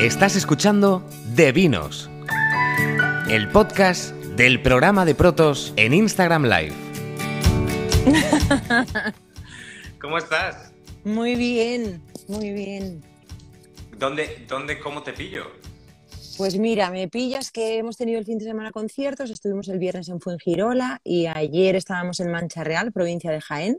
[0.00, 1.02] Estás escuchando
[1.34, 2.10] De Vinos,
[3.30, 6.74] el podcast del programa de Protos en Instagram Live.
[9.98, 10.70] ¿Cómo estás?
[11.02, 13.02] Muy bien, muy bien.
[13.98, 15.50] ¿Dónde, dónde, cómo te pillo?
[16.36, 20.10] Pues mira, me pillas que hemos tenido el fin de semana conciertos, estuvimos el viernes
[20.10, 23.78] en Fuengirola y ayer estábamos en Mancha Real, provincia de Jaén.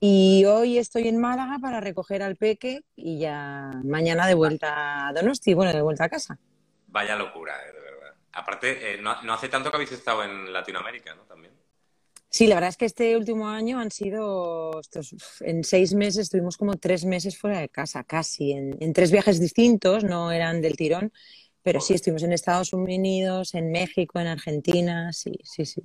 [0.00, 5.12] Y hoy estoy en Málaga para recoger al peque y ya mañana de vuelta a
[5.12, 6.38] Donosti, bueno, de vuelta a casa.
[6.88, 8.14] Vaya locura, eh, de verdad.
[8.32, 11.22] Aparte, eh, no, no, hace tanto que habéis estado en Latinoamérica, ¿no?
[11.22, 11.54] También.
[12.28, 16.56] Sí, la verdad es que este último año han sido, estos, en seis meses, estuvimos
[16.56, 20.76] como tres meses fuera de casa, casi, en, en tres viajes distintos, no eran del
[20.76, 21.12] tirón,
[21.62, 25.82] pero sí, estuvimos en Estados Unidos, en México, en Argentina, sí, sí, sí.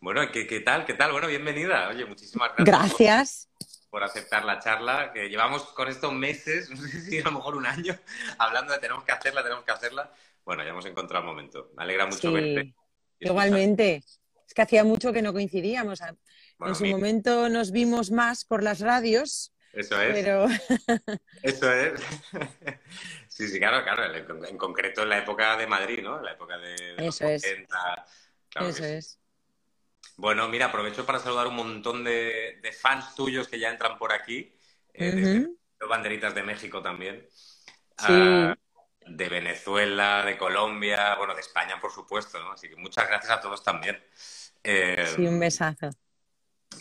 [0.00, 0.86] Bueno, ¿qué, ¿qué, tal?
[0.86, 1.10] ¿Qué tal?
[1.10, 1.88] Bueno, bienvenida.
[1.88, 2.66] Oye, muchísimas gracias.
[2.68, 3.48] Gracias.
[3.90, 7.32] Por, por, aceptar la charla, que llevamos con estos meses, no sé si a lo
[7.32, 7.98] mejor un año,
[8.38, 10.12] hablando de tenemos que hacerla, tenemos que hacerla.
[10.44, 11.72] Bueno, ya hemos encontrado el momento.
[11.76, 12.74] Me alegra mucho sí, verte.
[13.18, 14.04] Igualmente.
[14.46, 16.00] Es que hacía mucho que no coincidíamos.
[16.58, 19.52] Bueno, en su momento nos vimos más por las radios.
[19.72, 20.14] Eso es.
[20.14, 20.46] Pero...
[21.42, 22.00] Eso es.
[23.28, 24.14] sí, sí, claro, claro.
[24.46, 26.18] En concreto en la época de Madrid, ¿no?
[26.18, 27.44] En la época de, de Eso los es.
[27.44, 28.06] 80.
[28.48, 29.18] Claro Eso sí.
[30.18, 34.12] Bueno, mira, aprovecho para saludar un montón de, de fans tuyos que ya entran por
[34.12, 34.52] aquí.
[34.92, 35.56] Eh, Uh -huh.
[35.78, 37.24] desde banderitas de México también.
[37.96, 38.12] Sí.
[38.12, 38.52] Uh,
[39.06, 42.52] de Venezuela, de Colombia, bueno, de España, por supuesto, ¿no?
[42.52, 43.96] Así que muchas gracias a todos también.
[44.64, 45.90] Eh, sí, un besazo.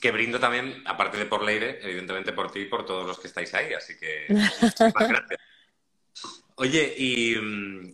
[0.02, 3.28] Que brindo también, aparte de por Leire, evidentemente por ti y por todos los que
[3.28, 5.40] estáis ahí, así que muchísimas gracias.
[6.56, 7.36] Oye, y,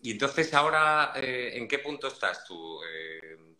[0.01, 2.79] y, entonces ahora, eh, ¿en qué punto estás tú?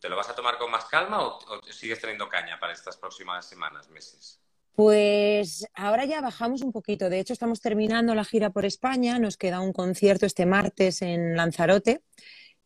[0.04, 1.40] ¿Te lo vas a tomar con más calma o,
[1.72, 4.38] sigues teniendo caña para estas próximas semanas, meses?
[4.76, 7.10] Pues ahora ya bajamos un poquito.
[7.10, 9.18] De hecho, estamos terminando la gira por España.
[9.18, 12.02] Nos queda un concierto este martes en Lanzarote.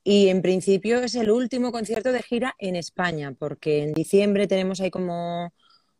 [0.03, 4.81] Y en principio es el último concierto de gira en España, porque en diciembre tenemos
[4.81, 5.53] ahí como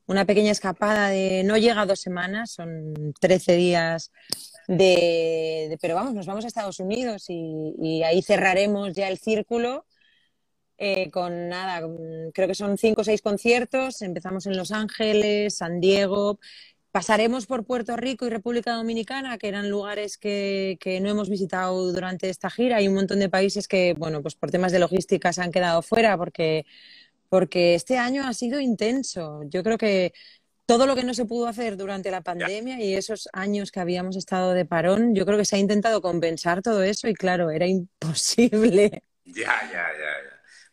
[0.08, 4.12] una pequeña escapada de no llega dos semanas, son 13 días
[4.68, 9.86] de, pero vamos, nos vamos a Estados Unidos y ahí cerraremos ya el círculo
[10.78, 11.88] eh, con nada,
[12.34, 16.40] creo que son cinco o seis conciertos, empezamos en Los Ángeles, San Diego,
[16.92, 21.92] pasaremos por Puerto Rico y República Dominicana, que eran lugares que, que, no hemos visitado
[21.92, 22.78] durante esta gira.
[22.78, 25.82] Hay un montón de países que, bueno, pues por temas de logística se han quedado
[25.82, 26.66] fuera porque,
[27.30, 29.42] porque este año ha sido intenso.
[29.50, 30.14] Yo creo que
[30.66, 34.18] todo lo que no se pudo hacer durante la pandemia y esos años que habíamos
[34.18, 37.68] estado de parón, yo creo que se ha intentado compensar todo eso y claro, era
[37.68, 39.04] imposible.
[39.24, 39.34] Ya,
[39.72, 39.87] ya, ya, ya.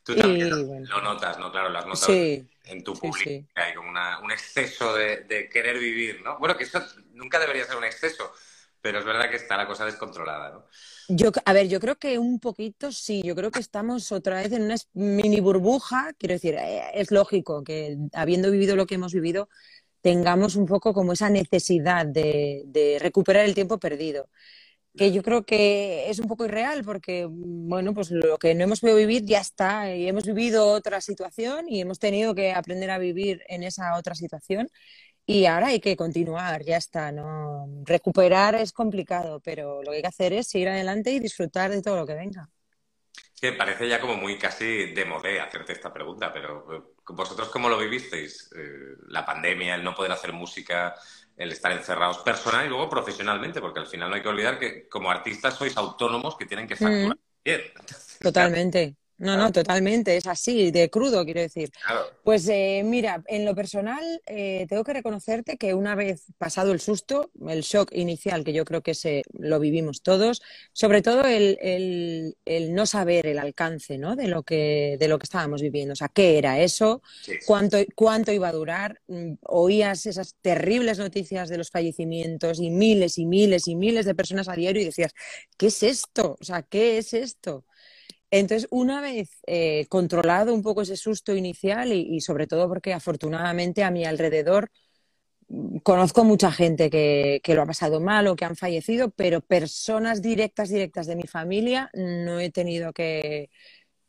[0.05, 0.87] Tú también y, bueno.
[0.89, 1.51] lo notas, ¿no?
[1.51, 2.07] Claro, las notas.
[2.07, 3.47] Sí en tu público, sí, sí.
[3.55, 6.39] que hay como una, un exceso de, de, querer vivir, ¿no?
[6.39, 6.81] Bueno, que eso
[7.13, 8.33] nunca debería ser un exceso,
[8.81, 10.65] pero es verdad que está la cosa descontrolada, ¿no?
[11.09, 14.53] Yo, a ver, yo creo que un poquito sí, yo creo que estamos otra vez
[14.53, 19.13] en una mini burbuja, quiero decir, eh, es lógico que habiendo vivido lo que hemos
[19.13, 19.51] vivido,
[20.01, 24.29] tengamos un poco como esa necesidad de, de recuperar el tiempo perdido
[24.97, 28.81] que yo creo que es un poco irreal porque, bueno, pues lo que no hemos
[28.81, 32.99] podido vivir ya está y hemos vivido otra situación y hemos tenido que aprender a
[32.99, 34.69] vivir en esa otra situación
[35.27, 37.67] y ahora hay que continuar, ya está, ¿no?
[37.85, 41.83] Recuperar es complicado, pero lo que hay que hacer es seguir adelante y disfrutar de
[41.83, 42.51] todo lo que venga.
[43.33, 47.69] Sí, parece ya como muy casi de modé hacerte esta pregunta, pero eh, vosotros cómo
[47.69, 48.51] lo vivisteis?
[48.57, 50.95] Eh, la pandemia, el no poder hacer música,
[51.37, 54.89] el estar encerrados personal y luego profesionalmente, porque al final no hay que olvidar que
[54.89, 57.45] como artistas sois autónomos que tienen que facturar mm.
[57.45, 57.61] bien.
[57.81, 58.97] Entonces, Totalmente.
[59.25, 61.71] No, no, totalmente, es así, de crudo, quiero decir.
[61.71, 62.11] Claro.
[62.23, 66.81] Pues eh, mira, en lo personal, eh, tengo que reconocerte que una vez pasado el
[66.81, 70.43] susto, el shock inicial, que yo creo que se, lo vivimos todos,
[70.75, 74.15] sobre todo el, el, el, no saber el alcance ¿no?
[74.15, 77.33] de, lo que, de lo que estábamos viviendo, o sea, qué era eso, sí.
[77.47, 83.17] cuánto, cuánto iba a durar, mm, oías esas terribles noticias de los fallecimientos y miles
[83.17, 85.15] y miles y miles de personas a diario y decías,
[85.57, 86.37] ¿qué es esto?
[86.39, 87.65] O sea, ¿qué es esto?
[88.37, 93.85] Entonces, una vez eh, controlado un poco ese susto inicial y, sobre todo porque afortunadamente
[93.85, 94.73] a mi alrededor
[95.49, 99.41] mm, conozco mucha gente que, que, lo ha pasado mal o que han fallecido, pero
[99.41, 103.51] personas directas, directas de mi familia no he tenido que,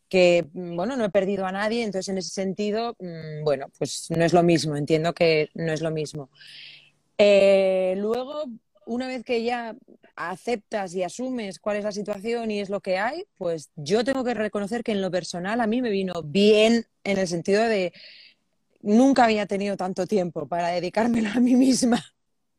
[0.10, 4.08] que, mm, bueno, no he perdido a nadie, entonces en ese sentido, mmm, bueno, pues
[4.10, 6.32] no es lo mismo, entiendo que no es lo mismo.
[7.20, 8.46] Eh, luego,
[8.88, 9.76] una vez que ya
[10.16, 14.24] aceptas y asumes cuál es la situación y es lo que hay, pues yo tengo
[14.24, 17.94] que reconocer que en lo personal a mí me vino bien en el sentido de
[18.82, 22.04] nunca había tenido tanto tiempo para dedicármelo a mí misma.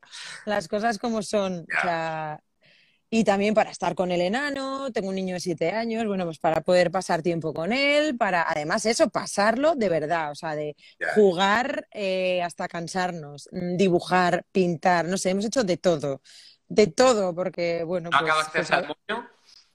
[0.47, 1.61] Las cosas como son.
[1.61, 2.41] O sea,
[3.09, 6.39] y también para estar con el enano, tengo un niño de siete años, bueno, pues
[6.39, 10.75] para poder pasar tiempo con él, para además eso, pasarlo de verdad, o sea, de
[11.15, 16.21] jugar eh, hasta cansarnos, dibujar, pintar, no sé, hemos hecho de todo,
[16.69, 18.11] de todo, porque bueno.
[18.11, 18.87] ¿No pues, acabaste pues, el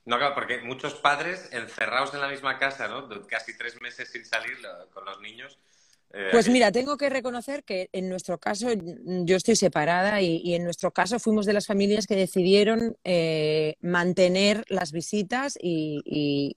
[0.06, 3.08] No acaba, porque muchos padres encerrados en la misma casa, ¿no?
[3.28, 4.58] Casi tres meses sin salir
[4.94, 5.58] con los niños.
[6.14, 10.66] Eh, pues mira, tengo que reconocer que en nuestro caso yo estoy separada y, en
[10.66, 16.54] nuestro caso fuimos de las familias que decidieron eh, mantener las visitas y,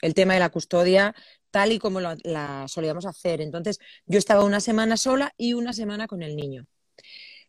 [0.00, 1.14] el tema de la custodia
[1.50, 3.42] tal y como la solíamos hacer.
[3.42, 6.66] Entonces yo estaba una semana sola y una semana con el niño.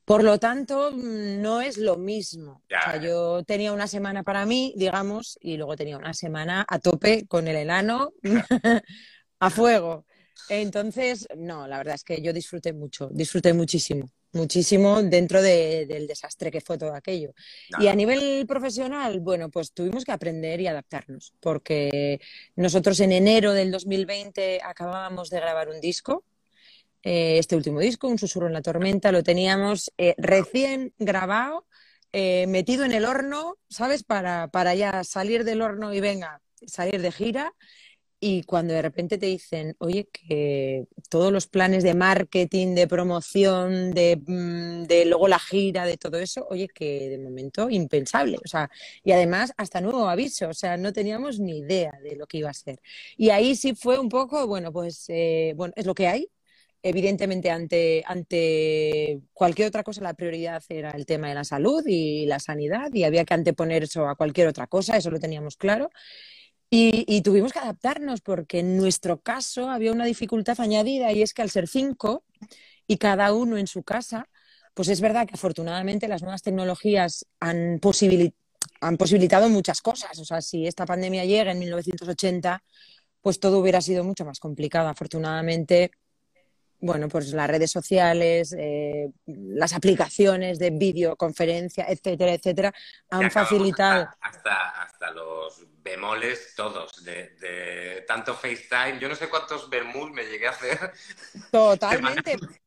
[0.06, 2.62] Por lo tanto, no es lo mismo.
[3.02, 7.48] yo tenía una semana para mí, digamos, y luego tenía una semana a tope con
[7.48, 8.12] el enano
[9.40, 10.06] a fuego.
[10.50, 16.52] Entonces, no, la verdad es que yo disfruté mucho, disfruté muchísimo, muchísimo dentro del desastre
[16.52, 17.34] que fue todo aquello.
[17.80, 22.20] Y a nivel profesional, bueno, pues tuvimos que aprender y adaptarnos, porque
[22.58, 26.26] nosotros en enero del 2020 acabábamos de grabar un disco,
[27.04, 31.68] eh, este último disco, Un susurro en la tormenta, lo teníamos eh, recién grabado,
[32.14, 34.04] eh, metido en el horno, ¿sabes?
[34.04, 37.54] Para, para ya salir del horno y venga, salir de gira.
[38.26, 43.92] Y cuando de repente te dicen, oye, que todos los planes de marketing, de promoción,
[43.94, 48.38] de, mm, de, luego la gira, de todo eso, oye, que de momento impensable.
[48.46, 48.70] O sea,
[49.04, 52.50] y además hasta nuevo aviso, o sea, no teníamos ni idea de lo que iba
[52.50, 52.80] a ser.
[53.18, 56.30] Y ahí sí fue un poco, bueno, pues, eh, bueno, es lo que hay.
[56.86, 62.26] Evidentemente, ante, ante cualquier otra cosa, la prioridad era el tema de la salud y
[62.26, 65.90] la sanidad, y había que anteponer eso a cualquier otra cosa, eso lo teníamos claro.
[66.70, 71.44] Y, tuvimos que adaptarnos porque en nuestro caso había una dificultad añadida y es que
[71.44, 72.24] al ser cinco
[72.88, 74.28] y cada uno en su casa,
[74.74, 77.80] pues es verdad que afortunadamente las nuevas tecnologías han,
[78.82, 80.18] han posibilitado muchas cosas.
[80.18, 82.64] O sea, si esta pandemia llega en 1980,
[83.22, 84.90] pues todo hubiera sido mucho más complicado.
[84.90, 85.92] Afortunadamente,
[86.84, 92.74] bueno, pues las redes sociales, eh, las aplicaciones de videoconferencia, etcétera, etcétera,
[93.10, 94.10] han facilitado.
[94.20, 99.00] Hasta, hasta, los bemoles todos, de, tanto FaceTime.
[99.00, 100.92] Yo no sé cuántos bermús me llegué a hacer.
[101.52, 102.36] Totalmente.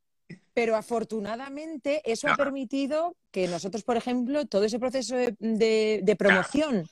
[0.55, 6.89] Pero afortunadamente eso ha permitido que nosotros, por ejemplo, todo ese proceso de, promoción,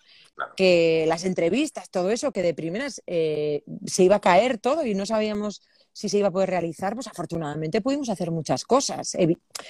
[0.55, 4.93] que las entrevistas, todo eso, que de primeras eh, se iba a caer todo y
[4.93, 5.61] no sabíamos
[5.95, 9.15] si se iba a poder realizar, pues afortunadamente pudimos hacer muchas cosas.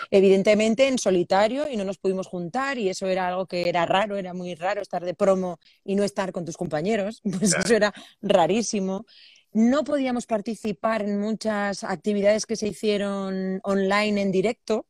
[0.09, 4.17] evidentemente en solitario y no nos pudimos juntar y eso era algo que era raro,
[4.17, 7.93] era muy raro estar de promo y no estar con tus compañeros, pues eso era
[8.23, 9.05] rarísimo.
[9.53, 14.87] No podíamos participar en muchas actividades que se hicieron online en directo,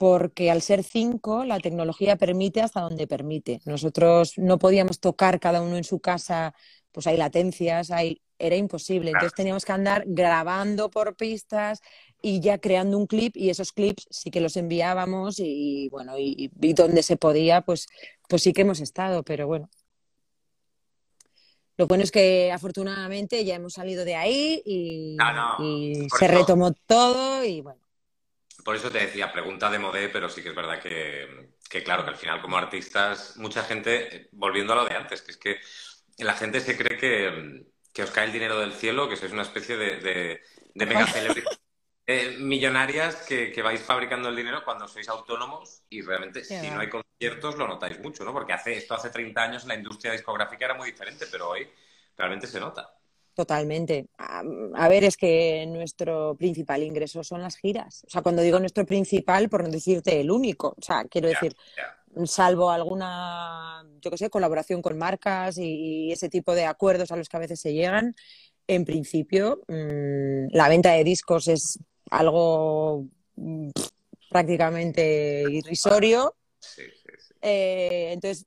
[0.00, 3.60] porque al ser cinco, la tecnología permite hasta donde permite.
[3.66, 6.54] Nosotros no podíamos tocar cada uno en su casa,
[6.90, 9.10] pues hay latencias, hay era imposible.
[9.10, 11.82] Entonces teníamos que andar grabando por pistas
[12.22, 16.50] y ya creando un clip y esos clips sí que los enviábamos y, bueno, y,
[16.72, 17.86] donde se podía, pues,
[18.26, 19.68] pues sí que hemos estado, pero bueno.
[21.76, 25.18] Lo bueno es que afortunadamente ya hemos salido de ahí y,
[26.18, 27.89] se retomó todo y bueno.
[28.64, 32.04] Por eso te decía, pregunta de modé, pero sí que es verdad que, que, claro,
[32.04, 35.60] que al final como artistas, mucha gente, volviendo a lo de antes, que es que
[36.24, 39.42] la gente se cree que, que os cae el dinero del cielo, que sois una
[39.42, 40.42] especie de, de,
[40.74, 41.06] de mega
[42.06, 46.88] eh, millonarias que, vais fabricando el dinero cuando sois autónomos y realmente si no hay
[46.88, 48.32] conciertos lo notáis mucho, ¿no?
[48.32, 51.70] Porque hace esto hace 30 años la industria discográfica era muy diferente, pero hoy
[52.16, 52.99] realmente se nota.
[53.40, 54.10] Totalmente.
[54.18, 58.04] A, ver, es que nuestro principal ingreso son las giras.
[58.06, 60.74] O sea, cuando digo nuestro principal, por no decirte el único.
[60.76, 61.56] O sea, quiero decir,
[62.26, 67.30] salvo alguna, yo qué sé, colaboración con marcas y, ese tipo de acuerdos a los
[67.30, 68.14] que a veces se llegan,
[68.66, 71.78] en principio mm, la venta de discos es
[72.10, 73.06] algo
[73.36, 73.70] mm,
[74.28, 76.36] prácticamente irrisorio.
[77.40, 78.44] Eh, entonces,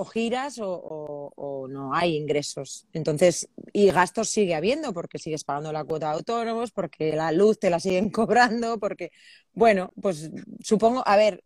[0.00, 2.86] o giras o, no hay ingresos.
[2.92, 7.58] Entonces, y gastos sigue habiendo porque sigues pagando la cuota de autónomos, porque la luz
[7.58, 9.12] te la siguen cobrando, porque,
[9.52, 10.30] bueno, pues
[10.64, 11.42] supongo, a ver,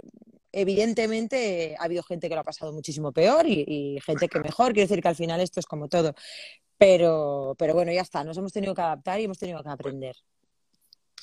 [0.53, 4.73] evidentemente ha habido gente que lo ha pasado muchísimo peor y, gente que mejor.
[4.73, 6.15] Quiero decir que al final esto es como todo.
[6.79, 10.17] Pero, pero bueno, ya está, nos hemos tenido que adaptar y hemos tenido que aprender.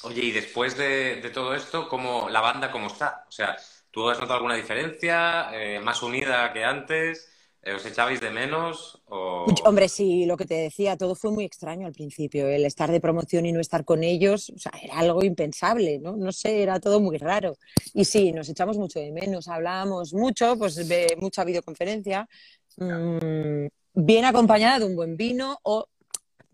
[0.04, 3.26] Oye, y después de, todo esto, ¿cómo, ¿la banda cómo está?
[3.28, 3.56] O sea,
[3.92, 5.50] ¿tú has notado alguna diferencia?
[5.54, 7.32] Eh, ¿Más unida que antes?
[7.64, 9.04] Eh, ¿Os echabais de menos?
[9.06, 9.46] O...
[9.66, 12.48] Hombre, sí, lo que te decía, todo fue muy extraño al principio.
[12.48, 16.18] El estar de promoción y no estar con ellos, o sea, era algo impensable, ¿no?
[16.18, 17.58] No sé, era todo muy raro.
[17.94, 22.28] Y sí, nos echamos mucho de menos, hablábamos mucho, pues de mucha videoconferencia,
[22.78, 25.86] mmm, bien acompañada de un buen vino o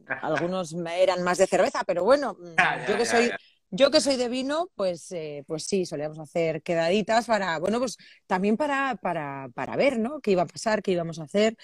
[0.21, 3.37] algunos eran más de cerveza, pero bueno, ya, yo que ya, soy ya.
[3.69, 7.97] Yo que soy de vino, pues, eh, pues sí, solíamos hacer quedaditas para, bueno, pues
[8.25, 10.19] también para, para, para ver, ¿no?
[10.21, 11.57] Qué iba a pasar, qué íbamos a hacer.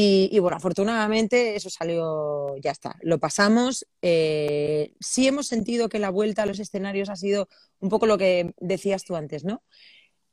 [0.00, 3.84] Y, bueno, afortunadamente eso salió, ya está, lo pasamos.
[4.00, 7.48] Eh, sí hemos sentido que la vuelta a los escenarios ha sido
[7.80, 9.64] un poco lo que decías tú antes, ¿no?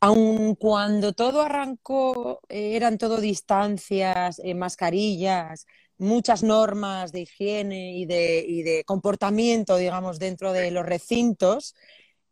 [0.01, 5.65] Aun cuando todo arrancó, eran todo distancias, eh, mascarillas,
[5.97, 11.75] muchas normas de higiene y de, y de comportamiento, digamos, dentro de los recintos,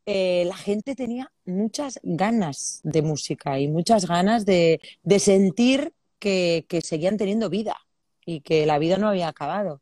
[0.06, 6.66] eh, la gente tenía muchas ganas de música y muchas ganas de, de sentir que,
[6.68, 7.78] que, seguían teniendo vida
[8.26, 9.82] y que la vida no había acabado.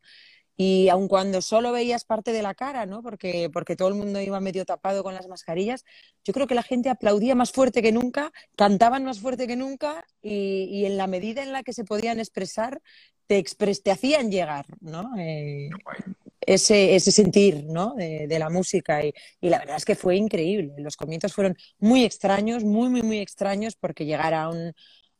[0.62, 3.02] Y aun cuando solo veías parte de la cara, ¿no?
[3.02, 5.84] Porque, porque todo el mundo iba medio tapado con las mascarillas,
[6.24, 10.04] yo creo que la gente aplaudía más fuerte que nunca, cantaban más fuerte que nunca
[10.22, 12.80] y, y en la medida en la que se podían expresar,
[13.26, 15.10] te, expres te hacían llegar, ¿no?
[15.18, 15.68] Eh,
[16.40, 17.94] ese, ese, sentir ¿no?
[17.94, 20.74] de, de, la música y, y, la verdad es que fue increíble.
[20.78, 24.74] Los comienzos fueron muy extraños, muy, muy, muy extraños porque llegar a un,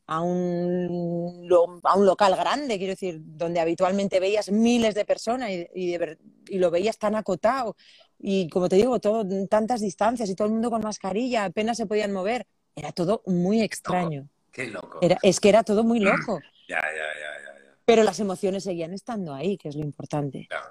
[0.06, 1.48] a un,
[1.84, 6.18] a un local grande, quiero decir, donde habitualmente veías miles de personas y, y, de,
[6.48, 7.76] y lo veías tan acotado
[8.24, 11.86] y como te digo, todo, tantas distancias y todo el mundo con mascarilla, apenas se
[11.86, 12.46] podían mover.
[12.76, 14.28] Era todo muy extraño.
[14.52, 15.00] Qué loco.
[15.02, 16.38] Era, es que era todo muy loco.
[16.68, 17.76] ya, ya, ya, ya, ya.
[17.84, 20.46] Pero las emociones seguían estando ahí, que es lo importante.
[20.48, 20.66] Claro.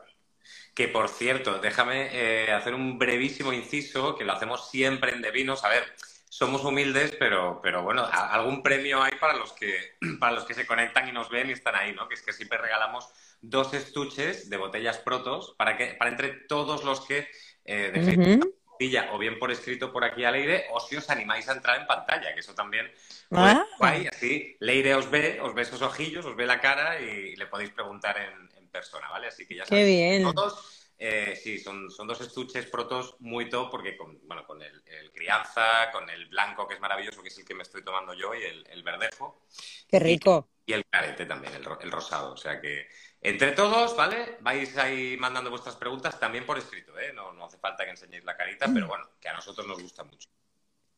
[0.73, 5.65] Que por cierto, déjame eh, hacer un brevísimo inciso, que lo hacemos siempre en Devinos.
[5.65, 5.83] A ver,
[6.31, 10.65] somos humildes, pero, pero bueno, algún premio hay para los, que, para los que se
[10.65, 12.07] conectan y nos ven y están ahí, ¿no?
[12.07, 13.09] Que es que siempre regalamos
[13.41, 17.27] dos estuches de botellas protos para, que, para entre todos los que
[17.65, 18.39] eh, dejéis uh
[18.79, 19.09] -huh.
[19.11, 21.85] o bien por escrito por aquí a Leire, o si os animáis a entrar en
[21.85, 22.89] pantalla, que eso también
[23.27, 23.65] pues, ah.
[23.77, 27.47] guay, así Leire os ve, os ve esos ojillos, os ve la cara y le
[27.47, 29.27] podéis preguntar en, en persona, ¿vale?
[29.27, 29.85] Así que ya sabéis.
[29.85, 30.33] Qué bien.
[30.33, 34.83] Todos, eh, sí, son, son, dos estuches protos muy top porque con, bueno, con el,
[34.85, 38.13] el, crianza, con el blanco que es maravilloso, que es el que me estoy tomando
[38.13, 39.47] yo, y el, el verdejo.
[39.89, 40.49] Qué rico.
[40.63, 42.33] Y, y el carete también, el, el, rosado.
[42.33, 42.87] O sea que
[43.19, 44.37] entre todos, ¿vale?
[44.41, 47.11] Vais ahí mandando vuestras preguntas también por escrito, ¿eh?
[47.13, 50.03] No, no hace falta que enseñéis la carita, pero bueno, que a nosotros nos gusta
[50.03, 50.29] mucho.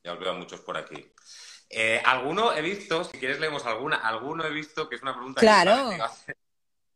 [0.04, 1.14] Ya os veo a muchos por aquí.
[1.70, 5.40] Eh, alguno he visto, si quieres leemos alguna, alguno he visto que es una pregunta
[5.40, 5.92] claro.
[6.26, 6.36] que,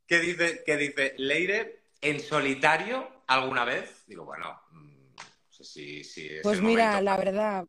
[0.06, 4.04] que dice, que dice, Leire, ¿en solitario alguna vez?
[4.08, 7.02] Digo, bueno, no sé si, si es Pues mira, momento.
[7.04, 7.66] la verdad,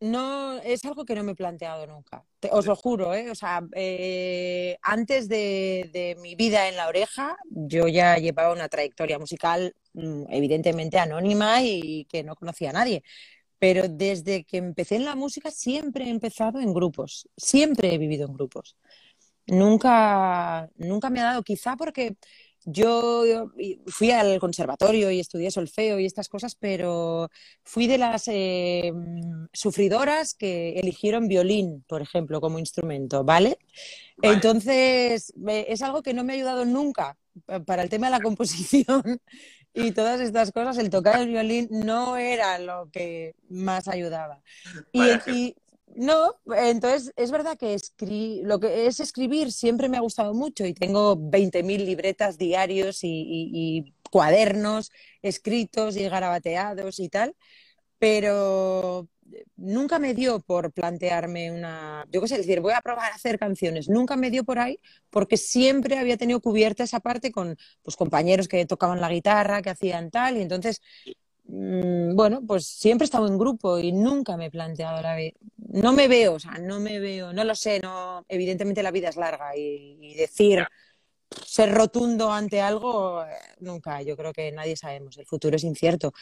[0.00, 2.24] no es algo que no me he planteado nunca.
[2.40, 3.30] Te, os lo juro, ¿eh?
[3.30, 8.68] O sea, eh, antes de, de, mi vida en la oreja, yo ya llevaba una
[8.68, 13.04] trayectoria musical mm, evidentemente anónima y que no conocía a nadie.
[13.60, 18.26] Pero desde que empecé en la música siempre he empezado en grupos, siempre he vivido
[18.26, 18.76] en grupos.
[19.46, 22.16] Nunca, nunca me ha dado, quizá porque
[22.64, 23.24] yo
[23.86, 27.28] fui al conservatorio y estudié solfeo y estas cosas, pero
[27.62, 28.92] fui de las eh,
[29.52, 33.58] sufridoras que eligieron violín, por ejemplo, como instrumento, ¿vale?
[34.16, 34.34] vale.
[34.34, 37.16] Entonces, es algo que no me ha ayudado nunca
[37.66, 39.02] para el tema de la composición
[39.74, 40.78] y todas estas cosas.
[40.78, 44.42] El tocar el violín no era lo que más ayudaba.
[44.92, 45.56] Y
[45.94, 50.64] no, entonces es verdad que escri lo que es escribir siempre me ha gustado mucho
[50.64, 53.08] y tengo 20.000 libretas diarios y,
[53.52, 54.90] y, cuadernos
[55.22, 57.34] escritos y garabateados y tal,
[57.98, 59.08] pero
[59.56, 63.38] nunca me dio por plantearme una, yo qué sé, decir, voy a probar a hacer
[63.38, 64.78] canciones, nunca me dio por ahí
[65.10, 69.70] porque siempre había tenido cubierta esa parte con pues, compañeros que tocaban la guitarra, que
[69.70, 70.82] hacían tal, y entonces
[71.54, 75.36] bueno, pues siempre he estado en grupo y nunca me he planteado la vida.
[75.56, 79.10] No me veo, o sea, no me veo, no lo sé, no, evidentemente la vida
[79.10, 80.70] es larga y, y decir, yeah.
[81.44, 83.22] ser rotundo ante algo,
[83.60, 86.14] nunca, yo creo que nadie sabemos, el futuro es incierto.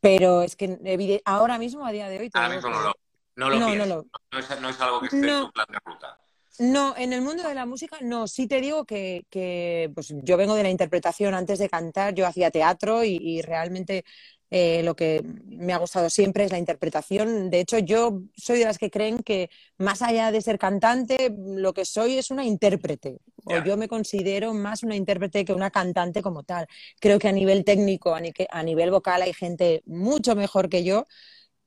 [0.00, 2.30] Pero es que ahora mismo, a día de hoy...
[2.32, 2.94] Ahora mismo no lo,
[3.36, 4.06] no lo, no, no, lo...
[4.32, 6.18] No, es, no es algo que esté en tu plan de ruta.
[6.60, 8.26] No, en el mundo de la música no.
[8.26, 12.26] Sí te digo que, que pues yo vengo de la interpretación antes de cantar, yo
[12.26, 14.04] hacía teatro y, y realmente
[14.50, 17.50] eh, lo que me ha gustado siempre es la interpretación.
[17.50, 21.74] De hecho, yo soy de las que creen que más allá de ser cantante, lo
[21.74, 23.18] que soy es una intérprete.
[23.46, 23.60] Yeah.
[23.60, 26.66] O yo me considero más una intérprete que una cantante como tal.
[26.98, 30.82] Creo que a nivel técnico, a, ni a nivel vocal, hay gente mucho mejor que
[30.82, 31.04] yo.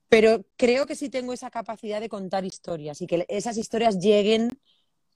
[0.09, 4.59] Pero creo que sí tengo esa capacidad de contar historias y que esas historias lleguen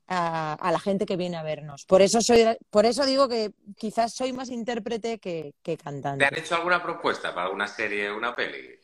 [0.08, 1.86] a, la gente que viene a vernos.
[1.86, 6.26] Por eso soy, por eso digo que quizás soy más intérprete que, cantante.
[6.26, 8.80] ¿Te han hecho alguna propuesta para alguna serie o una peli?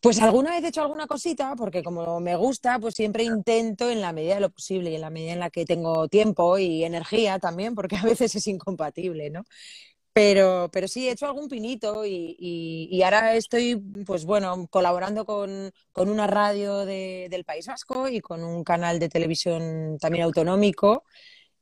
[0.00, 4.02] Pues alguna vez he hecho alguna cosita, porque como me gusta, pues siempre intento en
[4.02, 6.84] la medida de lo posible y en la medida en la que tengo tiempo y
[6.84, 9.44] energía también, porque a veces es incompatible, ¿no?
[10.14, 15.72] Pero, pero sí, he hecho algún pinito y, y, ahora estoy, pues bueno, colaborando con,
[15.90, 21.02] con una radio de, del País Vasco y con un canal de televisión también autonómico.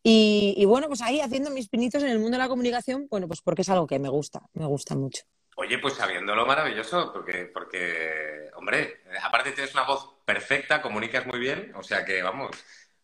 [0.02, 3.40] Y, bueno, pues ahí haciendo mis pinitos en el mundo de la comunicación, bueno, pues
[3.40, 5.22] porque es algo que me gusta, me gusta mucho.
[5.56, 11.72] Oye, pues sabiéndolo maravilloso, porque, porque, hombre, aparte tienes una voz perfecta, comunicas muy bien,
[11.74, 12.50] o sea que vamos,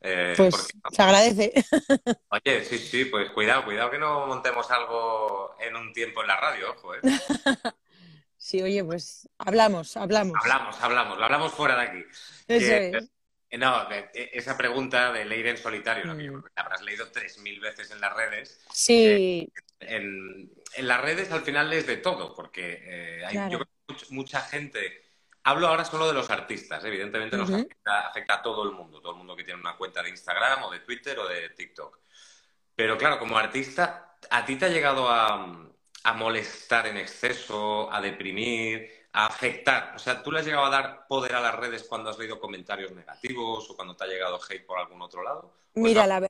[0.00, 1.52] eh, pues se agradece.
[2.31, 6.37] Oye, sí, sí, pues cuidado, cuidado que no montemos algo en un tiempo en la
[6.37, 7.00] radio, ojo, ¿eh?
[8.40, 10.38] Sí, oye, pues hablamos, hablamos.
[10.40, 12.05] Hablamos, hablamos, lo hablamos fuera de aquí.
[12.47, 13.11] Eso es.
[13.50, 16.17] Eh, no, esa pregunta de leer en solitario, ¿no?
[16.17, 16.45] que mm.
[16.55, 18.64] habrás leído tres mil veces en las redes.
[18.73, 19.52] Sí.
[19.81, 23.59] en, las redes al final lees de todo, porque hay
[24.11, 25.07] mucha gente
[25.49, 29.19] Hablo ahora solo de los artistas, evidentemente nos afecta, a todo el mundo, todo el
[29.19, 32.00] mundo que tiene una cuenta de Instagram o de Twitter o de TikTok.
[32.76, 35.64] Pero claro, como artista, ¿a ti te ha llegado a,
[36.14, 39.95] molestar en exceso, a deprimir, a afectar?
[39.97, 42.38] O sea, ¿tú le has llegado a dar poder a las redes cuando has leído
[42.38, 45.55] comentarios negativos o cuando te ha llegado hate por algún otro lado?
[45.73, 46.21] Mira, la,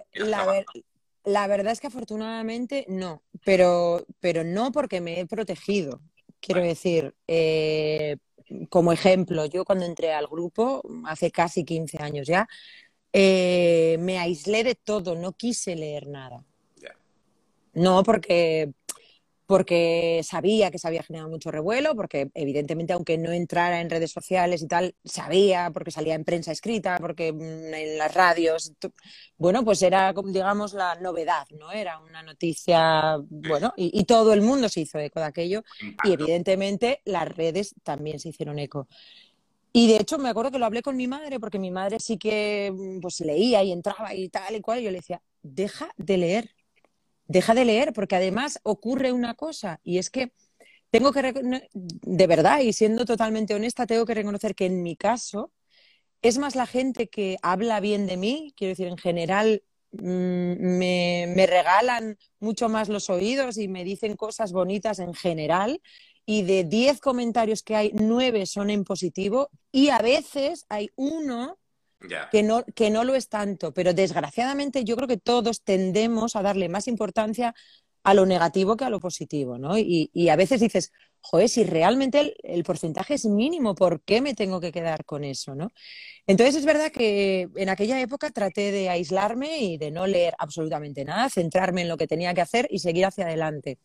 [1.49, 6.01] verdad es que afortunadamente no, pero, pero no porque me he protegido.
[6.41, 8.17] Quiero decir, eh,
[8.69, 12.49] como ejemplo, yo cuando entré al grupo, hace casi 15 años ya,
[13.13, 16.45] eh, me aislé de todo, no quise leer nada.
[17.75, 18.73] No, porque
[19.49, 24.13] porque sabía que se había generado mucho revuelo, porque evidentemente aunque no entrara en redes
[24.13, 28.75] sociales y tal, sabía, porque salía en prensa escrita, porque mm, en las radios,
[29.39, 31.73] bueno, pues era, digamos, la novedad, ¿no?
[31.73, 35.63] Era una noticia, bueno, y, todo el mundo se hizo eco de aquello,
[36.05, 38.87] y evidentemente las redes también se hicieron eco.
[39.73, 42.19] Y de hecho me acuerdo que lo hablé con mi madre, porque mi madre sí
[42.19, 45.89] que mm, pues leía y entraba y tal y cual, y yo le decía, deja
[45.97, 46.51] de leer,
[47.29, 50.33] deja de leer, porque además ocurre una cosa, y es que
[50.91, 51.35] tengo que,
[51.73, 55.53] de verdad, y siendo totalmente honesta, tengo que reconocer que en mi caso
[56.23, 59.63] es más la gente que habla bien de mí, quiero decir, en general
[59.93, 65.81] mm, me, me, regalan mucho más los oídos y me dicen cosas bonitas en general.
[66.27, 71.58] Y de 10 comentarios que hay, 9 son en positivo y a veces hay uno
[72.31, 76.43] que, no, que no lo es tanto, pero desgraciadamente yo creo que todos tendemos a
[76.43, 77.55] darle más importancia
[78.05, 79.77] a lo negativo que a lo positivo, ¿no?
[79.77, 84.61] Y, a veces dices, joder, si realmente el, porcentaje es mínimo, ¿por qué me tengo
[84.61, 85.71] que quedar con eso, ¿no?
[86.27, 91.05] Entonces es verdad que en aquella época traté de aislarme y de no leer absolutamente
[91.05, 93.79] nada, centrarme en lo que tenía que hacer y seguir hacia adelante.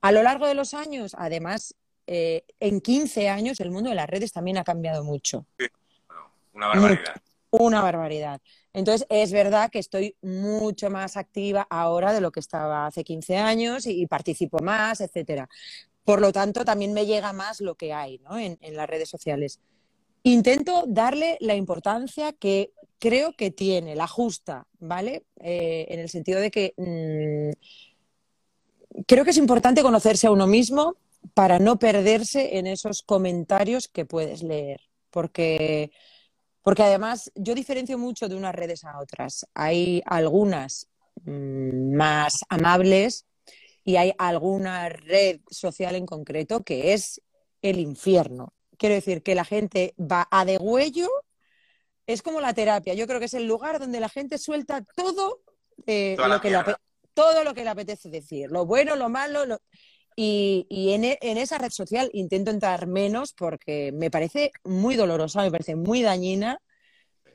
[0.00, 1.74] A lo largo de los años, además,
[2.06, 5.44] eh, en 15 años el mundo de las redes también ha cambiado mucho.
[6.54, 8.40] una barbaridad una barbaridad.
[8.72, 13.36] Entonces, es verdad que estoy mucho más activa ahora de lo que estaba hace 15
[13.36, 15.48] años y, participo más, etcétera.
[16.04, 18.38] Por lo tanto, también me llega más lo que hay ¿no?
[18.38, 19.60] en, las redes sociales.
[20.22, 25.24] Intento darle la importancia que creo que tiene, la justa, ¿vale?
[25.40, 27.50] Eh, en el sentido de que mm,
[29.06, 30.96] creo que es importante conocerse a uno mismo
[31.34, 34.80] para no perderse en esos comentarios que puedes leer.
[35.10, 35.90] Porque
[36.62, 39.46] porque además yo diferencio mucho de unas redes a otras.
[39.54, 40.88] Hay algunas
[41.24, 43.26] mm, más amables
[43.84, 47.22] y hay alguna red social en concreto que es
[47.62, 48.52] el infierno.
[48.76, 51.08] Quiero decir que la gente va a degüello,
[52.06, 52.94] es como la terapia.
[52.94, 55.40] Yo creo que es el lugar donde la gente suelta todo,
[55.86, 56.58] eh, lo, que le,
[57.14, 59.58] todo lo que le apetece decir, lo bueno, lo malo.
[60.20, 65.50] Y, en, en, esa red social intento entrar menos porque me parece muy dolorosa, me
[65.52, 66.60] parece muy dañina.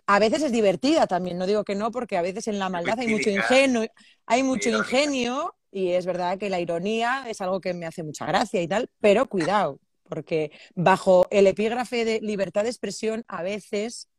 [0.06, 3.00] A veces es divertida también, no digo que no, porque a veces en la maldad
[3.00, 3.88] hay mucho ingenio,
[4.26, 8.26] hay mucho ingenio y es verdad que la ironía es algo que me hace mucha
[8.26, 14.10] gracia y tal, pero cuidado, porque bajo el epígrafe de libertad de expresión a veces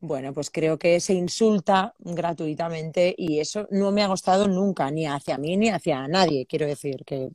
[0.00, 5.06] bueno, pues creo que se insulta gratuitamente y eso no me ha gustado nunca, ni
[5.06, 7.30] hacia mí ni hacia nadie, quiero decir que.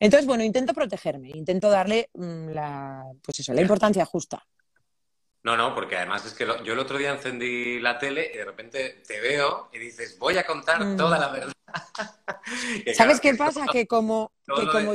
[0.00, 4.44] Entonces, bueno, intento protegerme, intento darle mm, la, pues eso, la importancia justa.
[5.44, 8.44] No, no, porque además es que yo el otro día encendí la tele y de
[8.44, 10.96] repente te veo y dices, voy a contar mm.
[10.96, 11.52] toda la verdad.
[12.94, 13.66] ¿Sabes qué pasa?
[13.72, 14.92] que como, que como,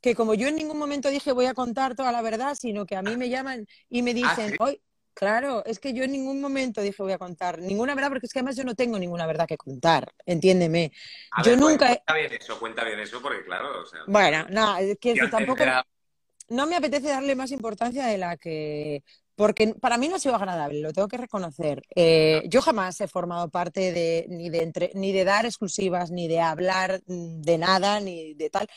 [0.00, 2.96] que como yo en ningún momento dije voy a contar toda la verdad, sino que
[2.96, 4.80] a mí me llaman y me ah, dicen, hoy
[5.18, 8.32] Claro, es que yo en ningún momento dije voy a contar ninguna verdad, porque es
[8.32, 10.92] que además yo no tengo ninguna verdad que contar, entiéndeme.
[11.32, 11.86] A yo ver, pues, nunca...
[11.86, 14.02] Cuenta bien eso, cuenta bien eso, porque claro, o sea...
[14.06, 15.64] Bueno, no, es que tampoco...
[16.50, 19.02] No me apetece darle más importancia de la que...
[19.34, 21.82] Porque para mí no ha sido agradable, lo tengo que reconocer.
[21.96, 26.28] Eh, yo jamás he formado parte de ni, de entre- ni de dar exclusivas, ni
[26.28, 28.68] de hablar mm, de nada, ni de tal.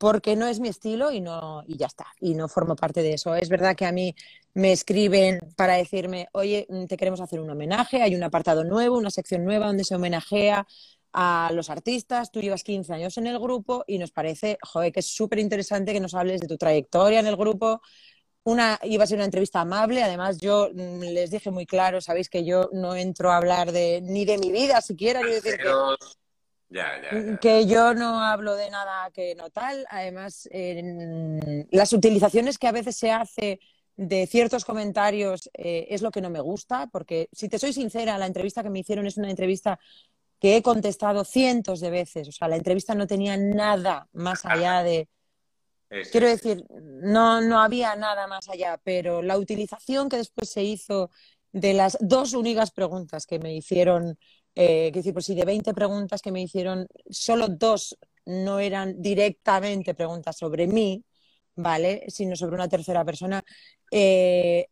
[0.00, 2.06] Porque no es mi estilo y, no, y ya está.
[2.20, 3.34] Y no formo parte de eso.
[3.34, 4.14] Es verdad que a mí
[4.54, 8.96] me escriben para decirme, oye, mm, te queremos hacer un homenaje, hay un apartado nuevo,
[8.96, 10.66] una sección nueva donde se homenajea
[11.12, 15.00] a los artistas, tú llevas 15 años en el grupo y nos parece, joder, que
[15.00, 17.82] es súper interesante que nos hables de tu trayectoria en el grupo.
[18.44, 22.30] Una, iba a ser una entrevista amable, además yo mm, les dije muy claro, sabéis
[22.30, 25.68] que yo no entro a hablar de, ni de mi vida siquiera, quiero decir que.
[26.70, 27.36] Ya, ya, ya.
[27.38, 29.84] que yo no hablo de nada que no tal.
[29.90, 33.58] Además, en- las utilizaciones que a veces se hace
[33.96, 38.16] de ciertos comentarios eh, es lo que no me gusta, porque si te soy sincera,
[38.18, 39.78] la entrevista que me hicieron es una entrevista
[40.40, 42.28] que he contestado cientos de veces.
[42.28, 45.08] O sea, la entrevista no tenía nada más allá de...
[46.12, 46.64] Quiero decir,
[47.02, 51.10] no, no había nada más allá, pero la utilización que después se hizo
[51.52, 54.16] de las dos únicas preguntas que me hicieron,
[54.54, 59.94] eh, decir, pues si de 20 preguntas que me hicieron, solo dos no eran directamente
[59.94, 61.04] preguntas sobre mí,
[61.56, 62.04] ¿vale?
[62.08, 63.42] Sino sobre una tercera persona.
[63.92, 64.66] eh,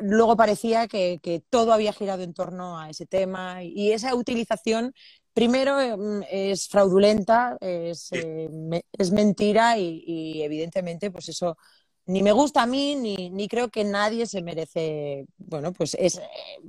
[0.00, 4.92] luego parecía que, que todo había girado en torno a ese tema y esa utilización
[5.32, 11.58] Primero, eh, es fraudulenta, es, eh, me- es mentira y, y, evidentemente pues eso
[12.06, 16.20] ni me gusta a mí ni, ni creo que nadie se merece, bueno, pues es-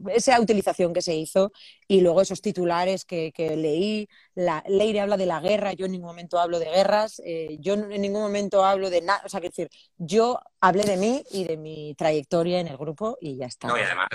[0.09, 1.51] esa utilización que se hizo
[1.87, 4.09] y luego esos titulares que, que leí.
[4.35, 7.73] La, Leire habla de la guerra, yo en ningún momento hablo de guerras, eh, yo
[7.75, 11.43] en ningún momento hablo de nada, o sea, que decir, yo hablé de mí y
[11.45, 13.67] de mi trayectoria en el grupo y ya está.
[13.67, 14.07] No, y además,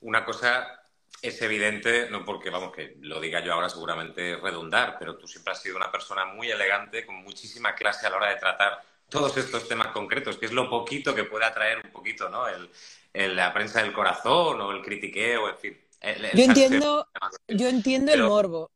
[0.00, 0.66] una cosa
[1.20, 5.52] es evidente, no porque, vamos, que lo diga yo ahora seguramente redundar, pero tú siempre
[5.52, 8.80] has sido una persona muy elegante, con muchísima clase a la hora de tratar
[9.12, 12.48] todos estos temas concretos, que es lo poquito que puede atraer un poquito, ¿no?
[12.48, 12.68] El,
[13.12, 15.78] el- la prensa del corazón o el critiqueo, en fin.
[16.00, 17.06] el- Yo entiendo,
[17.46, 18.70] yo entiendo el morbo.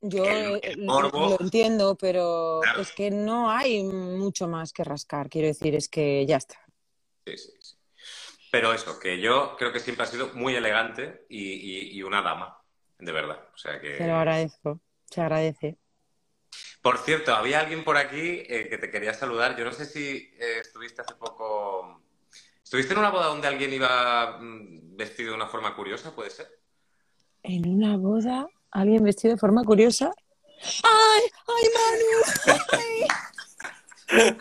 [0.00, 2.80] Yo lo- morbo- lo entiendo, pero Claro.
[2.80, 5.28] es que no hay mucho más que rascar.
[5.28, 6.58] Quiero decir, es que ya está.
[7.24, 7.76] Sí, sí, sí.
[8.50, 12.20] Pero eso, que yo creo que siempre ha sido muy elegante y, y- y una
[12.20, 12.58] dama,
[12.98, 13.48] de verdad.
[13.54, 13.96] O sea que...
[13.96, 14.80] Te lo agradezco.
[15.08, 15.78] Se agradece.
[16.82, 19.56] Por cierto, había alguien por aquí eh, que te quería saludar.
[19.56, 22.02] Yo no sé si eh, estuviste hace poco.
[22.62, 26.12] ¿Estuviste en una boda donde alguien iba mm, vestido de una forma curiosa?
[26.12, 26.48] ¿Puede ser?
[27.44, 30.12] En una boda, alguien vestido de forma curiosa.
[30.82, 31.22] ¡Ay!
[31.46, 32.58] ¡Ay, Manu!
[32.72, 34.38] ¡Ay!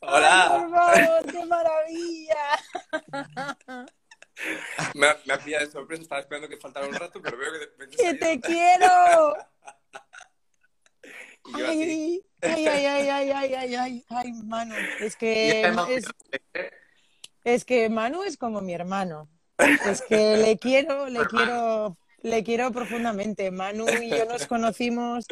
[0.00, 1.32] Hola, ¡Ay, por favor!
[1.32, 2.44] ¡Qué maravilla!
[4.94, 7.96] me, me ha pillado de sorpresa, estaba esperando que faltara un rato, pero veo que
[7.96, 9.36] ¡Que te quiero!
[11.44, 12.26] Y yo así,
[12.66, 14.74] Ay, ay, ay, ay, ay, ay, ay, ay, Manu.
[15.00, 15.72] Es que
[17.44, 19.28] es que Manu es como mi hermano.
[19.58, 23.50] Es que le quiero, le quiero, le quiero profundamente.
[23.50, 25.26] Manu y yo nos conocimos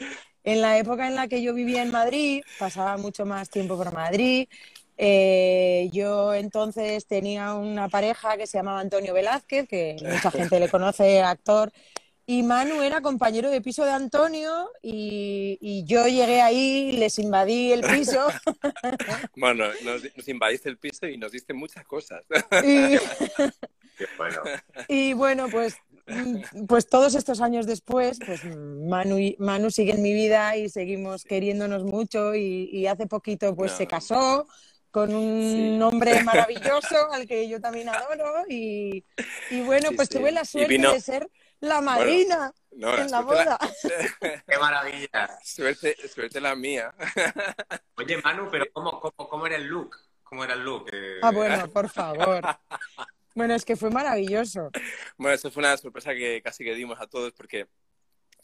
[0.45, 3.93] en la época en la que yo vivía en Madrid, pasaba mucho más tiempo por
[3.93, 4.49] Madrid.
[4.97, 10.69] Eh, yo entonces tenía una pareja que se llamaba Antonio Velázquez, que mucha gente le
[10.69, 11.73] conoce, actor,
[12.31, 17.73] y Manu era compañero de piso de Antonio y, y yo llegué ahí, les invadí
[17.73, 18.25] el piso
[19.37, 22.23] Bueno, nos, nos invadiste el piso y nos diste muchas cosas.
[22.63, 22.97] y,
[23.99, 24.43] Qué bueno.
[24.89, 25.75] y bueno, pues,
[26.07, 30.69] mm, pues todos estos años después, pues Manu, y- Manu sigue en mi vida y
[30.69, 33.77] seguimos queriéndonos mucho y, y hace poquito pues No.
[33.79, 34.47] se casó
[34.93, 35.83] con un Sí.
[35.83, 39.05] hombre maravilloso al que yo también adoro y,
[39.51, 40.19] y bueno, Sí, pues sí.
[40.19, 41.29] tuve la suerte vino- de ser
[41.61, 43.59] la madrina No, en la boda.
[44.21, 45.39] Qué maravilla.
[45.43, 46.95] suerte, suerte la mía.
[47.97, 49.97] Oye, Manu, pero ¿cómo, cómo, cómo era el look?
[50.23, 50.89] ¿Cómo era el look?
[50.93, 52.41] Eh, Ah, bueno, por favor.
[53.35, 54.71] Bueno, es que fue maravilloso.
[55.17, 57.69] Bueno, eso fue una sorpresa que casi que dimos a todos porque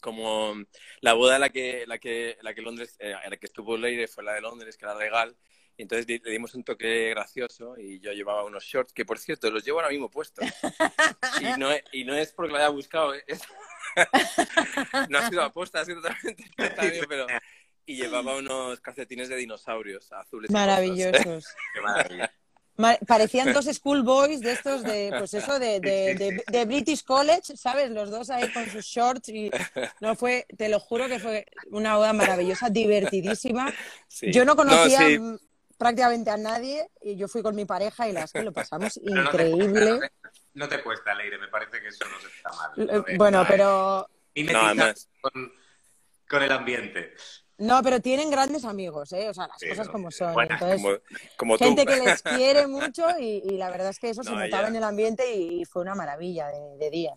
[0.01, 0.53] como
[1.01, 3.77] la boda en la que, la que, la que Londres, eh, en la que estuvo
[3.77, 5.35] Leire fue la de Londres, que era legal,
[5.83, 9.63] entonces le dimos un toque gracioso y yo llevaba unos shorts que, por cierto, los
[9.63, 10.45] llevo ahora mismo puestos.
[11.41, 13.41] Y no, es- y no es porque lo haya buscado, es-
[15.09, 17.27] no ha sido aposta, ha sido totalmente espontáneo, pero...
[17.89, 20.49] Y llevaba unos calcetines de dinosaurios azules.
[20.49, 20.53] rosas.
[20.67, 21.45] Maravillosos.
[21.73, 22.33] Qué maravilla.
[22.75, 27.55] Ma- Parecían dos schoolboys de estos de, pues eso, de, de, de- de British College,
[27.55, 27.89] ¿sabes?
[27.91, 29.49] Los dos ahí con sus shorts y
[30.01, 33.73] no fue, te lo juro que fue una boda maravillosa, divertidísima.
[34.09, 34.33] Sí.
[34.33, 35.17] Yo no conocía, sí.
[35.77, 39.23] Prácticamente a nadie y yo fui con mi pareja y las que lo pasamos Pero
[39.23, 39.97] no te increíble.
[39.99, 43.05] cuesta, no te cuesta, Leire, me parece que eso no se está mal.
[43.09, 45.53] Eh, Bueno, pero No, además- con,
[46.29, 47.13] con el ambiente.
[47.59, 49.29] no, pero tienen grandes amigos, ¿eh?
[49.29, 50.33] O sea, las Sí, cosas como son.
[50.33, 50.97] buenas, Entonces, Como,
[51.37, 51.63] como tú.
[51.65, 54.67] gente que les quiere mucho y, y la verdad es que eso se No, notaba
[54.67, 57.13] en el ambiente y, y fue una maravilla de, de día.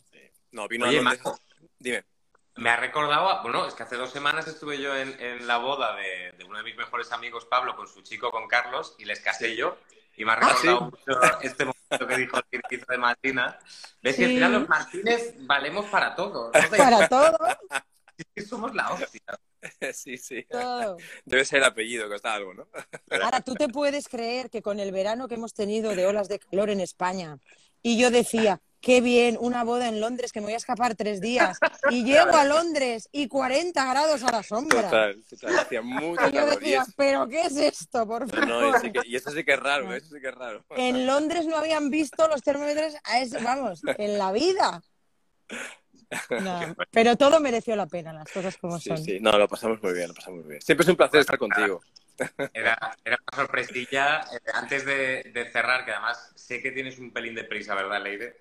[0.52, 1.00] No, vino Oye.
[1.00, 1.38] Marco.
[1.78, 2.04] Dime.
[2.56, 5.58] Me ha recordado, a- bueno, es que hace dos semanas estuve yo en, en la
[5.58, 9.04] boda de, de uno de mis mejores amigos, Pablo, con su chico, con Carlos, y
[9.04, 9.78] les casé yo.
[10.16, 10.84] Y me ha Ah, recordado ¿sí?
[10.84, 13.58] mucho este momento que dijo el hizo de Martina.
[14.02, 14.34] ¿Ves que al Sí.
[14.34, 16.52] final los Martínez valemos para todo?
[16.52, 16.52] ¿no?
[16.70, 17.38] Para todo,
[18.48, 19.22] somos la hostia.
[19.94, 20.44] sí, sí.
[20.44, 20.98] todo.
[21.24, 22.68] Debe ser el apellido, que está algo, ¿no?
[23.22, 26.38] Ahora, ¿tú te puedes creer que con el verano que hemos tenido de olas de
[26.38, 27.38] calor en España,
[27.82, 31.20] y yo decía, qué bien, una boda en Londres que me voy a escapar tres
[31.20, 31.58] días,
[31.90, 34.82] y llego a Londres y 40 grados a la sombra?
[34.82, 35.58] Total, total.
[35.58, 36.54] Hacía mucho Y yo calor.
[36.54, 38.76] Y, decía, es- ¿pero qué es esto, por no, no, favor?
[38.76, 40.64] y sí que- y eso sí que es raro, eso sí que es raro.
[40.70, 44.82] En Londres no habían visto los termómetros, a ese- vamos, en la vida.
[46.40, 49.04] No, pero todo mereció la pena, las cosas como Sí, son.
[49.04, 49.18] sí.
[49.20, 50.62] No, lo pasamos muy bien, lo pasamos muy bien.
[50.62, 51.80] Siempre es un placer estar contigo.
[52.52, 54.20] Era, era una sorpresilla.
[54.32, 58.02] Eh, antes de, de cerrar, que además sé que tienes un pelín de prisa, ¿verdad,
[58.02, 58.36] Leire?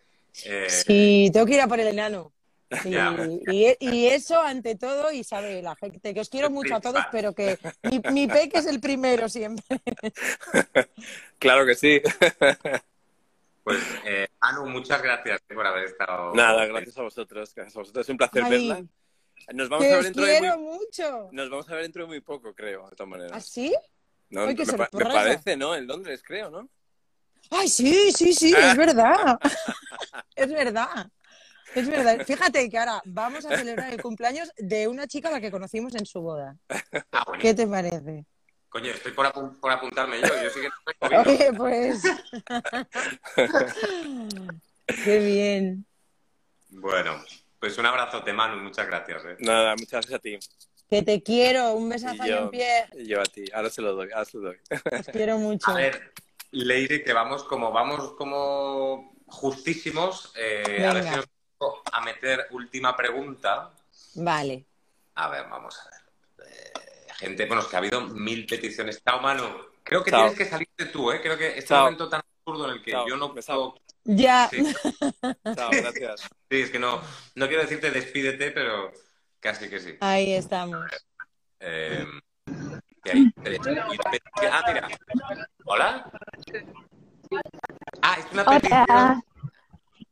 [0.46, 2.32] Eh, Sí, tengo que ir a por el enano.
[2.86, 3.16] Y, Ya.
[3.48, 7.04] y- y eso ante todo, y sabe la gente, que os quiero mucho a todos,
[7.12, 9.66] pero que mi, mi peque es el primero siempre.
[11.40, 12.02] Claro que sí.
[13.64, 16.34] Pues, eh, Anu, muchas gracias por haber estado.
[16.36, 17.54] Nada, gracias a vosotros.
[17.56, 18.06] Gracias a vosotros.
[18.06, 18.86] Es un placer Ay, verla.
[19.54, 20.58] Nos vamos a ver dentro de muy...
[20.80, 21.30] mucho.
[21.32, 23.32] Nos vamos a ver dentro de muy poco, creo, de todas maneras.
[23.34, 23.74] ¿Así?
[24.30, 24.42] ¿No?
[24.42, 25.74] Ay, me, me parece, ¿no?
[25.76, 26.68] En Londres, creo, ¿no?
[27.52, 29.40] Ay, sí, sí, sí, es verdad.
[30.36, 31.08] Es verdad.
[31.76, 32.26] Es verdad.
[32.26, 35.94] Fíjate que ahora vamos a celebrar el cumpleaños de una chica a la que conocimos
[35.96, 36.56] en su boda.
[37.12, 37.42] Ah, bueno.
[37.42, 38.26] ¿Qué te parece?
[38.70, 40.28] Coño, estoy por, apun- por apuntarme yo.
[40.44, 40.70] Yo sí que
[41.10, 41.22] vino.
[41.26, 42.02] Oye, pues.
[45.04, 45.86] Qué bien.
[46.70, 47.24] Bueno,
[47.60, 48.62] pues un abrazote, Manu.
[48.64, 49.24] Muchas gracias.
[49.26, 49.36] eh.
[49.40, 50.40] Nada, muchas gracias a ti.
[50.90, 51.74] Que te quiero.
[51.74, 52.86] Un besazo Y yo, en pie.
[52.94, 53.44] y yo a ti.
[53.54, 54.58] Ahora se lo doy, ahora se lo doy.
[55.00, 55.70] Os quiero mucho.
[55.72, 56.12] A ver,
[56.52, 60.32] Leire, que vamos como vamos como justísimos.
[60.36, 61.26] eh, a ver si nos
[61.58, 63.72] pongo a meter última pregunta.
[64.16, 64.66] Vale.
[65.16, 66.48] A ver, vamos a ver.
[66.50, 66.74] Eh,
[67.18, 69.02] gente, bueno, es que ha habido mil peticiones.
[69.04, 69.44] Chao, Manu.
[69.84, 70.22] Creo que Chao.
[70.22, 71.22] tienes que salirte tú, ¿eh?
[71.22, 71.84] Creo que este Chao.
[71.86, 73.08] momento tan absurdo en el que Chao.
[73.08, 73.76] yo no puedo...
[74.06, 74.48] Ya.
[74.50, 74.64] Sí,
[75.56, 76.22] Chao, gracias.
[76.50, 77.02] sí, es que no,
[77.36, 78.92] no quiero decirte despídete, pero
[79.40, 79.96] casi que sí.
[80.00, 80.86] Ahí estamos.
[81.60, 82.06] Eh,
[84.52, 84.88] ah, mira.
[85.66, 86.10] ¿Hola?
[88.02, 88.86] Ah, es una petición.
[88.90, 89.22] Hola,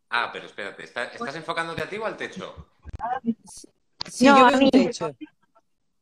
[0.09, 2.69] Ah, pero espérate, ¿está- ¿estás enfocándote a ti o al techo?
[4.09, 4.65] Sí, No, yo a veo mí.
[4.65, 5.05] un techo.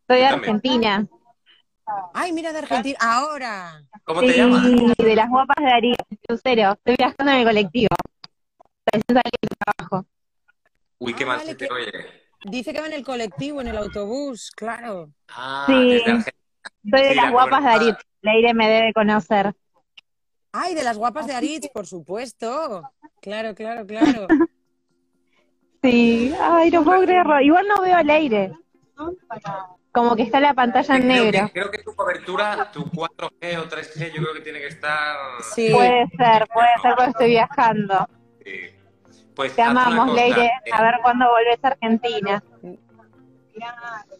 [0.07, 0.25] soy de.
[0.27, 1.05] Argentina.
[2.13, 2.97] Ay, mira de Argentina.
[3.01, 3.81] Ahora.
[4.03, 4.63] ¿Cómo te llamas?
[4.97, 5.95] de las guapas de Darío,
[6.29, 6.73] Lucero.
[6.73, 7.95] Estoy viajando en el colectivo.
[8.85, 10.05] Recién salí del trabajo.
[10.99, 11.91] Uy, qué Ah, mal vale, se te que- oye.
[12.47, 15.09] Dice que va en el colectivo, en el autobús, claro.
[15.29, 15.99] Ah, Sí.
[16.05, 17.93] Soy de Sí, las la guapas de cobertura.
[17.95, 18.07] Arit.
[18.21, 19.55] Leire me debe conocer.
[20.57, 22.81] Ay, de las guapas de Aritz, por supuesto.
[23.21, 24.27] Claro, claro, claro.
[25.83, 27.39] Sí, ay, no puedo creerlo.
[27.41, 28.53] Igual no veo a Leire.
[29.91, 31.45] Como que está la pantalla en Creo negro.
[31.47, 35.15] que, creo que tu cobertura, tu 4G o 3G, yo creo que tiene que estar.
[35.53, 35.69] Sí.
[35.73, 38.07] Puede ser, puede ser porque estoy viajando.
[38.43, 38.59] Sí.
[39.35, 40.45] Pues Te amamos, Leire.
[40.45, 42.43] eh, A ver cuándo volvés a Argentina.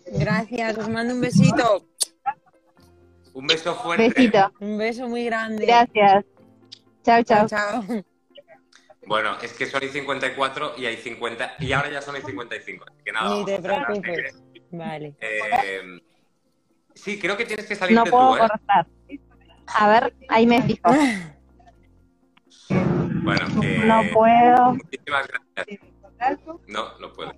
[0.08, 1.86] Gracias, os mando un besito.
[3.36, 4.10] Un beso fuerte.
[4.10, 4.52] Besito.
[4.60, 5.66] Un beso muy grande.
[5.66, 6.26] Gracias.
[7.04, 7.84] Chao, Chao, chao.
[9.08, 12.86] Bueno, es que son y 54 y hay 50 y ahora ya son y 55.
[12.88, 13.36] Así que nada.
[13.36, 14.42] Ni te preocupes.
[14.72, 15.16] Vale.
[15.22, 16.00] eh,
[16.96, 18.40] sí, creo que tienes que salirte No puedo tú, ¿eh?
[18.40, 18.88] cortar.
[19.68, 20.90] A ver, ahí me fijo.
[23.24, 24.74] Bueno, que No puedo.
[24.74, 25.80] muchísimas gracias.
[26.68, 27.32] No, no puedo.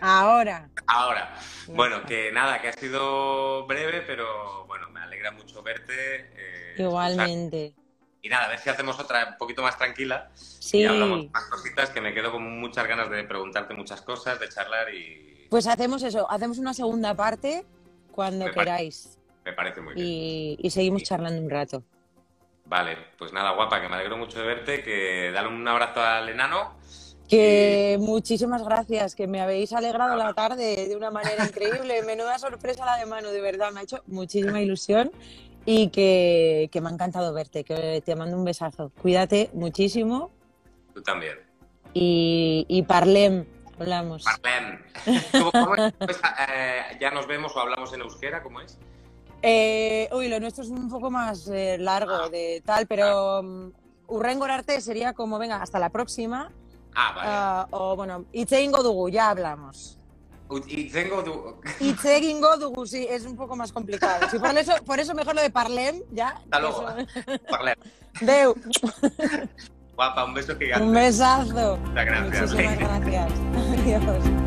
[0.00, 0.68] Ahora.
[0.86, 1.34] Ahora,
[1.68, 6.30] bueno, que nada, que ha sido breve, pero bueno, me alegra mucho verte.
[6.36, 7.66] eh, Igualmente.
[7.66, 7.84] escuchar.
[8.22, 10.78] Y nada, a ver si hacemos otra un poquito más tranquila Sí.
[10.78, 14.48] y hablamos más cositas, que me quedo con muchas ganas de preguntarte muchas cosas, de
[14.48, 17.66] charlar y Pues hacemos eso, hacemos una segunda parte
[18.12, 18.64] cuando Me parece.
[18.64, 20.06] queráis me parece muy bien.
[20.06, 21.82] y, y seguimos charlando un rato.
[22.64, 26.26] Vale, pues nada, guapa, que me alegro mucho de verte, que dale un abrazo al
[26.30, 26.78] enano.
[27.28, 32.02] Que muchísimas gracias, que me habéis alegrado la tarde de una manera increíble.
[32.02, 35.10] Menuda sorpresa la de Manu, de verdad, me ha hecho muchísima ilusión
[35.64, 38.92] y que, que me ha encantado verte, que te mando un besazo.
[39.00, 40.30] Cuídate muchísimo
[40.92, 41.38] Tú también.
[41.94, 43.46] y, y parlem,
[43.80, 44.22] hablamos.
[44.24, 44.80] Parlem.
[45.32, 45.92] ¿Cómo, cómo es?
[45.98, 48.78] Pues, eh, ya nos vemos o hablamos en euskera, ¿cómo es?
[49.40, 52.28] Eh, uy, lo nuestro es un poco más eh, largo Ah.
[52.28, 53.72] de tal, pero um,
[54.08, 56.50] Urrengo arte sería como, venga, hasta la próxima.
[56.94, 57.28] Ah, vale.
[57.30, 59.98] ah, o bueno, Itzegingo dugu, ya hablamos.
[60.48, 64.28] Ut- Y tengo du- Itzegingo dugu, sí, es un poco más complicado.
[64.30, 66.28] Sí, por, eso, por eso mejor lo de Parlem, ya.
[66.28, 66.88] Hasta luego.
[66.90, 67.74] eso- Parlem.
[68.20, 68.54] Deu,
[69.96, 70.84] Guapa, un beso gigante.
[70.86, 71.76] un besazo.
[71.78, 72.50] Muchas gracias.
[72.52, 73.32] Muchísimas gracias.
[73.80, 74.43] Adiós.